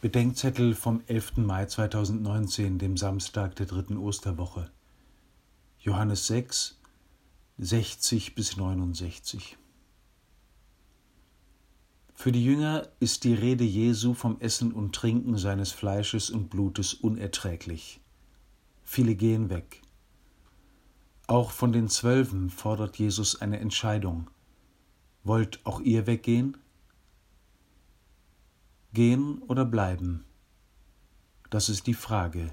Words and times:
Bedenkzettel 0.00 0.74
vom 0.74 1.02
11. 1.08 1.36
Mai 1.36 1.66
2019, 1.66 2.78
dem 2.78 2.96
Samstag 2.96 3.54
der 3.56 3.66
dritten 3.66 3.98
Osterwoche. 3.98 4.70
Johannes 5.78 6.26
6, 6.26 6.80
60 7.58 8.34
bis 8.34 8.56
69. 8.56 9.58
Für 12.14 12.32
die 12.32 12.42
Jünger 12.42 12.88
ist 12.98 13.24
die 13.24 13.34
Rede 13.34 13.64
Jesu 13.64 14.14
vom 14.14 14.40
Essen 14.40 14.72
und 14.72 14.94
Trinken 14.94 15.36
seines 15.36 15.70
Fleisches 15.70 16.30
und 16.30 16.48
Blutes 16.48 16.94
unerträglich. 16.94 18.00
Viele 18.82 19.14
gehen 19.14 19.50
weg. 19.50 19.82
Auch 21.26 21.50
von 21.50 21.72
den 21.72 21.90
Zwölfen 21.90 22.48
fordert 22.48 22.96
Jesus 22.96 23.42
eine 23.42 23.60
Entscheidung. 23.60 24.30
Wollt 25.24 25.60
auch 25.66 25.82
ihr 25.82 26.06
weggehen? 26.06 26.56
Gehen 28.92 29.40
oder 29.42 29.64
bleiben? 29.64 30.24
Das 31.48 31.68
ist 31.68 31.86
die 31.86 31.94
Frage. 31.94 32.50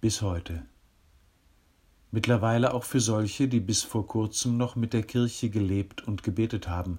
Bis 0.00 0.22
heute. 0.22 0.66
Mittlerweile 2.10 2.74
auch 2.74 2.82
für 2.82 2.98
solche, 2.98 3.46
die 3.46 3.60
bis 3.60 3.84
vor 3.84 4.08
kurzem 4.08 4.56
noch 4.56 4.74
mit 4.74 4.92
der 4.92 5.04
Kirche 5.04 5.48
gelebt 5.48 6.02
und 6.02 6.24
gebetet 6.24 6.68
haben. 6.68 6.98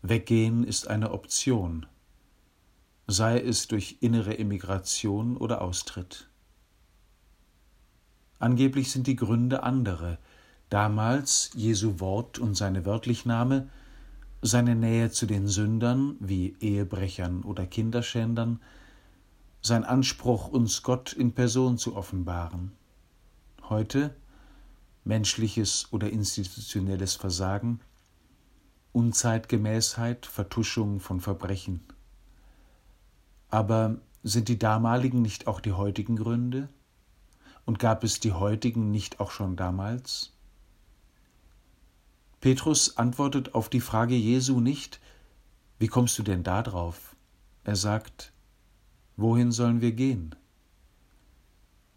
Weggehen 0.00 0.64
ist 0.64 0.88
eine 0.88 1.10
Option, 1.10 1.84
sei 3.06 3.38
es 3.38 3.68
durch 3.68 3.98
innere 4.00 4.38
Emigration 4.38 5.36
oder 5.36 5.60
Austritt. 5.60 6.30
Angeblich 8.38 8.90
sind 8.90 9.06
die 9.06 9.16
Gründe 9.16 9.62
andere. 9.62 10.16
Damals 10.70 11.50
Jesu 11.52 12.00
Wort 12.00 12.38
und 12.38 12.54
seine 12.54 12.86
Wörtlichnahme 12.86 13.68
seine 14.42 14.74
Nähe 14.74 15.10
zu 15.12 15.26
den 15.26 15.46
Sündern 15.46 16.16
wie 16.18 16.56
Ehebrechern 16.58 17.44
oder 17.44 17.64
Kinderschändern, 17.64 18.60
sein 19.60 19.84
Anspruch, 19.84 20.48
uns 20.48 20.82
Gott 20.82 21.12
in 21.12 21.32
Person 21.32 21.78
zu 21.78 21.94
offenbaren. 21.94 22.72
Heute 23.68 24.12
menschliches 25.04 25.92
oder 25.92 26.10
institutionelles 26.10 27.14
Versagen, 27.14 27.80
Unzeitgemäßheit, 28.92 30.26
Vertuschung 30.26 30.98
von 30.98 31.20
Verbrechen. 31.20 31.80
Aber 33.48 33.98
sind 34.24 34.48
die 34.48 34.58
damaligen 34.58 35.22
nicht 35.22 35.46
auch 35.46 35.60
die 35.60 35.72
heutigen 35.72 36.16
Gründe? 36.16 36.68
Und 37.64 37.78
gab 37.78 38.02
es 38.02 38.18
die 38.18 38.32
heutigen 38.32 38.90
nicht 38.90 39.20
auch 39.20 39.30
schon 39.30 39.54
damals? 39.54 40.31
Petrus 42.42 42.96
antwortet 42.96 43.54
auf 43.54 43.68
die 43.68 43.80
Frage 43.80 44.16
Jesu 44.16 44.58
nicht, 44.58 44.98
wie 45.78 45.86
kommst 45.86 46.18
du 46.18 46.24
denn 46.24 46.42
da 46.42 46.64
drauf? 46.64 47.14
Er 47.62 47.76
sagt, 47.76 48.32
wohin 49.16 49.52
sollen 49.52 49.80
wir 49.80 49.92
gehen? 49.92 50.34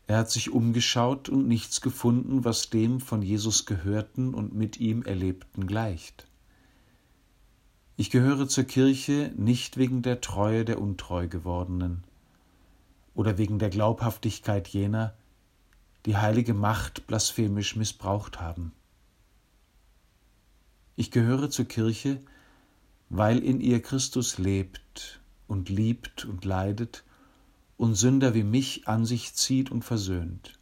Er 0.06 0.20
hat 0.20 0.30
sich 0.30 0.52
umgeschaut 0.52 1.30
und 1.30 1.48
nichts 1.48 1.82
gefunden, 1.82 2.46
was 2.46 2.70
dem 2.70 3.00
von 3.00 3.24
Jesus 3.24 3.66
gehörten 3.66 4.36
und 4.36 4.54
mit 4.54 4.80
ihm 4.80 5.02
erlebten 5.02 5.66
gleicht. 5.66 6.28
Ich 7.98 8.12
gehöre 8.12 8.48
zur 8.48 8.66
Kirche 8.66 9.34
nicht 9.36 9.78
wegen 9.78 10.04
der 10.04 10.22
Treue 10.22 10.64
der 10.64 10.80
untreu 10.80 11.28
gewordenen 11.28 12.04
oder 13.16 13.40
wegen 13.40 13.58
der 13.58 13.72
Glaubhaftigkeit 13.72 14.68
jener, 14.68 15.16
die 16.06 16.18
heilige 16.18 16.54
Macht 16.54 17.08
blasphemisch 17.08 17.76
missbraucht 17.76 18.40
haben. 18.40 18.74
Ich 20.96 21.12
gehöre 21.12 21.50
zur 21.50 21.66
Kirche, 21.66 22.22
weil 23.10 23.40
in 23.40 23.60
ihr 23.60 23.82
Christus 23.82 24.38
lebt 24.38 25.20
und 25.48 25.70
liebt 25.70 26.26
und 26.26 26.46
leidet 26.46 27.04
und 27.78 27.96
Sünder 27.96 28.34
wie 28.34 28.44
mich 28.44 28.88
an 28.88 29.06
sich 29.06 29.34
zieht 29.34 29.72
und 29.72 29.84
versöhnt. 29.84 30.58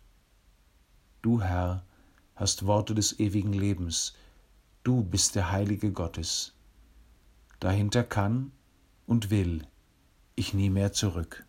Du, 1.21 1.41
Herr, 1.41 1.85
hast 2.35 2.65
Worte 2.65 2.95
des 2.95 3.19
ewigen 3.19 3.53
Lebens, 3.53 4.15
du 4.83 5.03
bist 5.03 5.35
der 5.35 5.51
Heilige 5.51 5.91
Gottes. 5.91 6.53
Dahinter 7.59 8.03
kann 8.03 8.51
und 9.05 9.29
will 9.29 9.67
ich 10.35 10.53
nie 10.53 10.69
mehr 10.69 10.93
zurück. 10.93 11.45